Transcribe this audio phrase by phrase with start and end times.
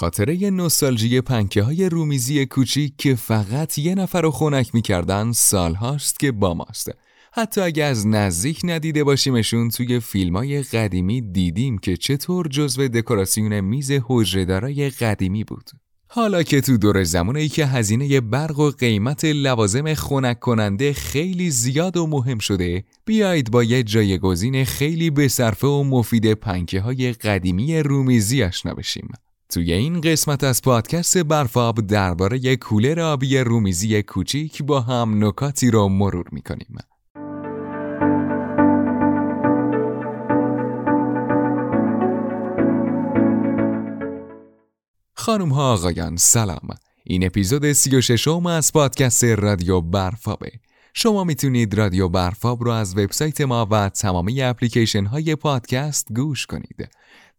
[0.00, 6.20] خاطره نوستالژی پنکه های رومیزی کوچیک که فقط یه نفر رو خونک می‌کردن سال هاست
[6.20, 6.90] که با ماست.
[7.32, 13.60] حتی اگه از نزدیک ندیده باشیمشون توی فیلم های قدیمی دیدیم که چطور جزو دکوراسیون
[13.60, 15.70] میز حجره قدیمی بود.
[16.08, 21.96] حالا که تو دور زمانی که هزینه برق و قیمت لوازم خنک کننده خیلی زیاد
[21.96, 27.78] و مهم شده بیایید با یه جایگزین خیلی به صرفه و مفید پنکه های قدیمی
[27.78, 29.08] رومیزی آشنا بشیم.
[29.50, 35.88] توی این قسمت از پادکست برفاب درباره کولر آبی رومیزی کوچیک با هم نکاتی را
[35.88, 36.76] مرور می‌کنیم.
[45.14, 46.68] خانم ها آقایان سلام
[47.04, 50.50] این اپیزود 36 ام از پادکست رادیو برفابه
[50.94, 56.88] شما می‌تونید رادیو برفاب رو از وبسایت ما و تمامی اپلیکیشن های پادکست گوش کنید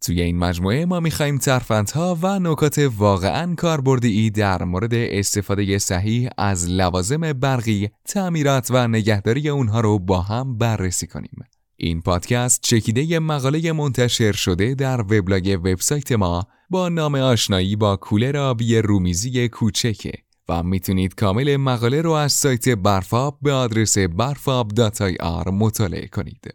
[0.00, 6.70] توی این مجموعه ما میخواییم ترفندها و نکات واقعا کاربردی در مورد استفاده صحیح از
[6.70, 11.44] لوازم برقی، تعمیرات و نگهداری اونها رو با هم بررسی کنیم.
[11.76, 18.36] این پادکست چکیده مقاله منتشر شده در وبلاگ وبسایت ما با نام آشنایی با کولر
[18.36, 20.12] آبی رومیزی کوچکه
[20.52, 26.54] و می‌تونید کامل مقاله رو از سایت برفاب به آدرس برفاب.ir مطالعه کنید.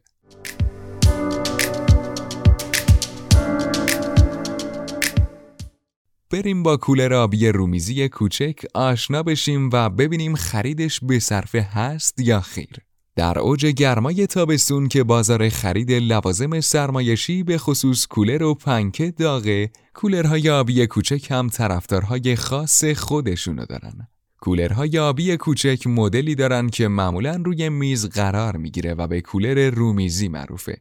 [6.32, 12.42] بریم با کولر آبی رومیزی کوچک آشنا بشیم و ببینیم خریدش به صرفه هست یا
[12.42, 12.87] خیر.
[13.18, 19.72] در اوج گرمای تابستون که بازار خرید لوازم سرمایشی به خصوص کولر و پنکه داغه
[19.94, 24.08] کولرهای آبی کوچک هم طرفدارهای خاص خودشونو دارن.
[24.42, 30.28] کولرهای آبی کوچک مدلی دارن که معمولا روی میز قرار می‌گیره و به کولر رومیزی
[30.28, 30.78] معروفه.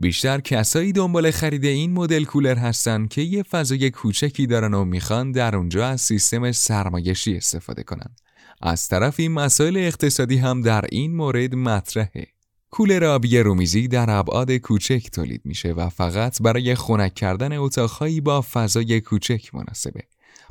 [0.00, 5.32] بیشتر کسایی دنبال خرید این مدل کولر هستن که یه فضای کوچکی دارن و می‌خوان
[5.32, 8.14] در اونجا از سیستم سرمایشی استفاده کنن
[8.62, 12.26] از طرفی مسائل اقتصادی هم در این مورد مطرحه.
[12.70, 18.44] کولر آبی رومیزی در ابعاد کوچک تولید میشه و فقط برای خنک کردن اتاقهایی با
[18.52, 20.02] فضای کوچک مناسبه.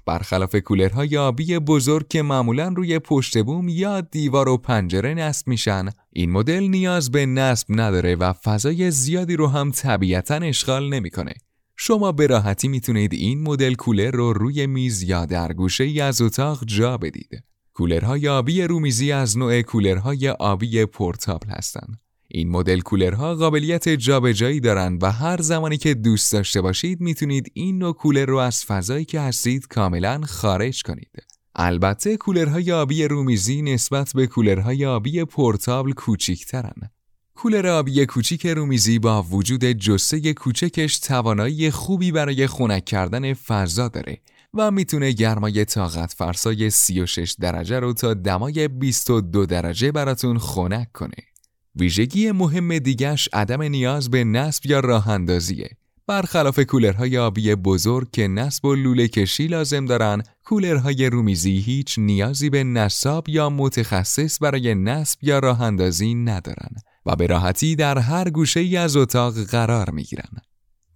[0.06, 5.90] برخلاف کولرهای آبی بزرگ که معمولا روی پشت بوم یا دیوار و پنجره نصب میشن
[6.14, 11.34] این مدل نیاز به نصب نداره و فضای زیادی رو هم طبیعتا اشغال نمی‌کنه
[11.76, 16.22] شما به راحتی می‌تونید این مدل کولر رو روی میز یا در گوشه ای از
[16.22, 17.44] اتاق جا بدید
[17.74, 22.09] کولرهای آبی رومیزی از نوع کولرهای آبی پورتابل هستند.
[22.32, 27.78] این مدل کولرها قابلیت جابجایی دارند و هر زمانی که دوست داشته باشید می‌تونید این
[27.78, 31.12] نوع کولر رو از فضایی که هستید کاملا خارج کنید.
[31.56, 36.90] البته کولرهای آبی رومیزی نسبت به کولرهای آبی پورتابل کوچیکترن.
[37.36, 44.22] کولر آبی کوچیک رومیزی با وجود جسه کوچکش توانایی خوبی برای خنک کردن فضا داره
[44.54, 51.29] و می‌تونه گرمای طاقت فرسای 36 درجه رو تا دمای 22 درجه براتون خنک کنه.
[51.80, 55.70] ویژگی مهم دیگش عدم نیاز به نصب یا راه اندازیه.
[56.08, 62.50] برخلاف کولرهای آبی بزرگ که نصب و لوله کشی لازم دارن، کولرهای رومیزی هیچ نیازی
[62.50, 66.72] به نصاب یا متخصص برای نصب یا راه اندازی ندارن
[67.06, 70.42] و به راحتی در هر گوشه ای از اتاق قرار می گیرن.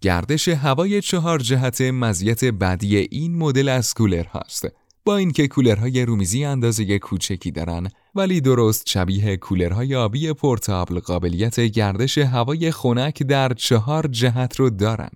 [0.02, 4.68] گردش هوای چهار جهت مزیت بعدی این مدل از کولر هاست
[5.06, 12.18] با اینکه کولرهای رومیزی اندازه کوچکی دارن ولی درست شبیه کولرهای آبی پورتابل قابلیت گردش
[12.18, 15.12] هوای خنک در چهار جهت رو دارن.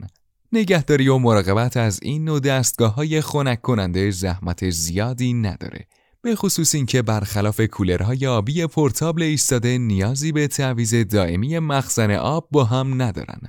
[0.51, 5.87] نگهداری و مراقبت از این نوع دستگاه های خنک کننده زحمت زیادی نداره
[6.21, 12.63] به خصوص اینکه برخلاف کولرهای آبی پورتابل ایستاده نیازی به تعویض دائمی مخزن آب با
[12.63, 13.41] هم ندارن.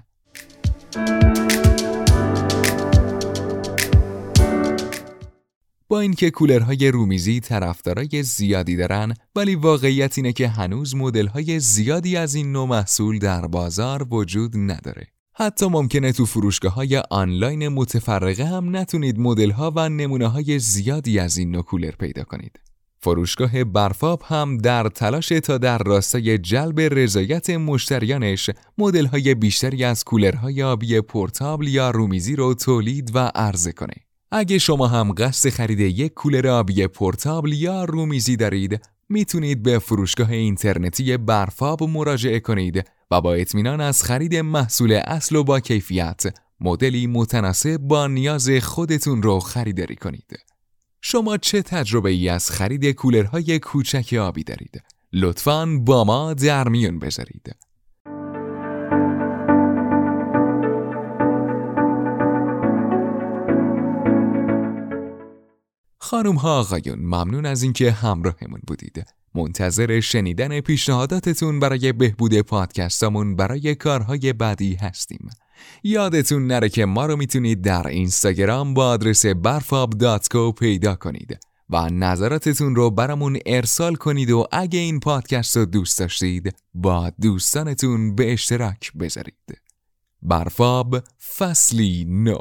[5.90, 12.34] با اینکه کولرهای رومیزی طرفدارای زیادی دارن ولی واقعیت اینه که هنوز مدل‌های زیادی از
[12.34, 15.06] این نوع محصول در بازار وجود نداره.
[15.34, 21.18] حتی ممکنه تو فروشگاه های آنلاین متفرقه هم نتونید مدل ها و نمونه های زیادی
[21.18, 22.60] از این نوع کولر پیدا کنید.
[23.00, 30.04] فروشگاه برفاب هم در تلاش تا در راستای جلب رضایت مشتریانش مدل های بیشتری از
[30.04, 34.07] کولرهای آبی پورتابل یا رومیزی رو تولید و عرضه کنه.
[34.30, 40.30] اگه شما هم قصد خرید یک کولر آبی پورتابل یا رومیزی دارید می‌تونید به فروشگاه
[40.30, 46.22] اینترنتی برفاب مراجعه کنید و با اطمینان از خرید محصول اصل و با کیفیت
[46.60, 50.38] مدلی متناسب با نیاز خودتون رو خریداری کنید.
[51.00, 54.82] شما چه تجربه ای از خرید کولرهای کوچک آبی دارید؟
[55.12, 57.67] لطفاً با ما در میون بذارید.
[66.10, 69.06] خانم ها آقایون ممنون از اینکه همراهمون بودید.
[69.34, 75.30] منتظر شنیدن پیشنهاداتتون برای بهبود پادکستامون برای کارهای بعدی هستیم.
[75.82, 81.38] یادتون نره که ما رو می‌تونید در اینستاگرام با آدرس برفاب.co پیدا کنید
[81.70, 88.14] و نظراتتون رو برامون ارسال کنید و اگه این پادکست رو دوست داشتید با دوستانتون
[88.14, 89.60] به اشتراک بذارید.
[90.22, 91.02] برفاب
[91.36, 92.38] فصلی نو.